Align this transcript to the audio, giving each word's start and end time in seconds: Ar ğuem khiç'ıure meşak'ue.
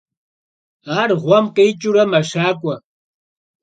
Ar 0.99 1.09
ğuem 1.21 1.45
khiç'ıure 1.55 2.03
meşak'ue. 2.11 2.75